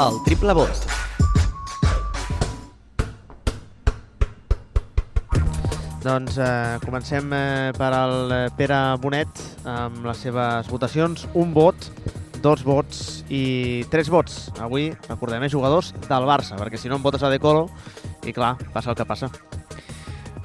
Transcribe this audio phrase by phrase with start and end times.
[0.00, 0.86] El triple vot.
[6.00, 11.26] Doncs eh, comencem eh, per al eh, Pere Bonet amb les seves votacions.
[11.36, 11.90] Un vot,
[12.40, 13.44] dos vots i
[13.92, 14.46] tres vots.
[14.64, 17.68] Avui, recordem, eh, jugadors del Barça, perquè si no em votes a De Colo
[18.24, 19.28] i clar, passa el que passa.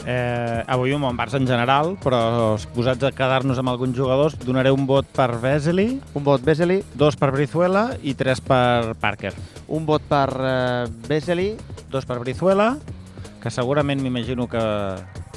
[0.07, 4.69] Eh, avui un bon Barça en general, però posats a quedar-nos amb alguns jugadors, donaré
[4.69, 9.33] un vot per Vesely, Un vot Vesely, dos per Brizuela i tres per Parker.
[9.67, 11.55] un vot per eh, Vesely,
[11.89, 12.75] Dos per Brizuela,
[13.41, 14.61] que segurament m'imagino que,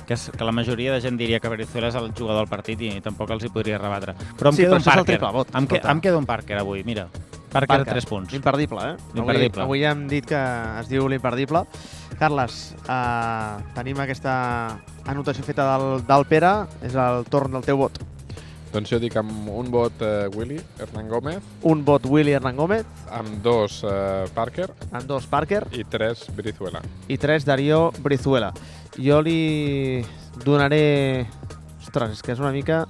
[0.07, 2.81] que, és, que la majoria de gent diria que Brizuela és el jugador del partit
[2.83, 4.15] i tampoc els hi podria rebatre.
[4.37, 5.05] Però em Sí, queda però un Parker.
[5.15, 7.07] triple vot, em, que, em queda un Parker avui, mira.
[7.49, 7.95] Parker, Parker.
[7.95, 8.35] 3 punts.
[8.35, 8.97] Imperdible, eh?
[9.15, 9.63] Imperdible.
[9.63, 10.41] Avui, avui hem dit que
[10.83, 11.63] es diu l'imperdible.
[12.19, 14.35] Carles, eh, tenim aquesta
[15.07, 16.53] anotació feta del, del Pere,
[16.85, 17.99] és el torn del teu vot.
[18.69, 22.85] Doncs jo dic amb un vot eh, Willy, Hernán Gómez, Un vot Willy Hernán Gómez,
[23.17, 26.83] amb dos eh, Parker amb dos Parker i tres Brizuela.
[27.09, 28.53] i tres Darío Brizuela.
[28.99, 30.05] Jo li
[30.45, 31.27] donaré...
[31.81, 32.83] Ostres, és que és una mica...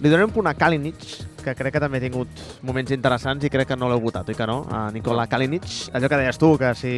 [0.00, 1.04] Li donaré un punt a Kalinic,
[1.44, 4.36] que crec que també ha tingut moments interessants i crec que no l'heu votat, oi
[4.38, 4.60] que no?
[4.70, 5.66] A Nikola Kalinic.
[5.94, 6.92] Allò que deies tu, que si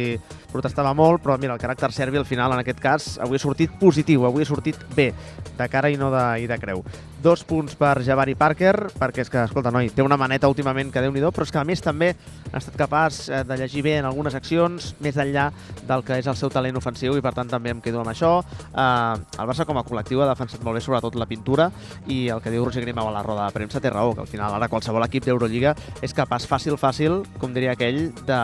[0.51, 3.73] protestava molt, però mira, el caràcter serbi al final, en aquest cas, avui ha sortit
[3.79, 5.11] positiu, avui ha sortit bé,
[5.57, 6.85] de cara i no de, i de creu.
[7.21, 11.03] Dos punts per Javari Parker, perquè és que, escolta, noi, té una maneta últimament que
[11.03, 12.15] déu nhi però és que a més també
[12.49, 15.51] ha estat capaç eh, de llegir bé en algunes accions, més enllà
[15.85, 18.31] del que és el seu talent ofensiu i per tant també em quedo amb això.
[18.73, 21.69] Eh, el Barça com a col·lectiu ha defensat molt bé sobretot la pintura
[22.07, 24.31] i el que diu Roger Grimau a la roda de premsa té raó, que al
[24.31, 28.41] final ara qualsevol equip d'Eurolliga és capaç fàcil, fàcil, com diria aquell, de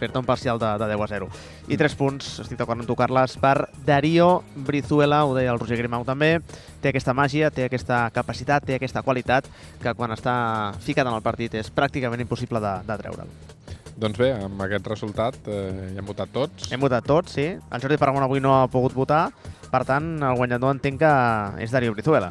[0.00, 1.30] fer-te un parcial de, de 10 a 0.
[1.68, 5.78] I tres punts, estic d'acord amb tu, Carles, per Darío Brizuela, ho deia el Roger
[5.78, 6.38] Grimau també,
[6.82, 9.46] té aquesta màgia, té aquesta capacitat, té aquesta qualitat
[9.82, 10.34] que quan està
[10.84, 13.32] ficat en el partit és pràcticament impossible de, de treure'l.
[13.98, 15.62] Doncs bé, amb aquest resultat eh,
[15.94, 16.68] ja hem votat tots.
[16.70, 17.48] Hem votat tots, sí.
[17.58, 19.24] El Jordi Paramon avui no ha pogut votar,
[19.72, 21.12] per tant, el guanyador entenc que
[21.64, 22.30] és Darío Brizuela.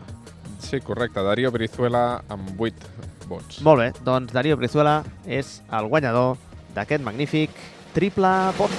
[0.63, 1.21] Sí, correcte.
[1.23, 3.59] Darío Brizuela amb 8 vots.
[3.67, 6.37] Molt bé, doncs Darío Brizuela és el guanyador
[6.75, 7.51] d'aquest magnífic
[7.93, 8.71] triple vot.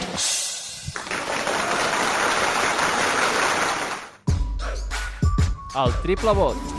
[5.78, 6.78] El triple vot.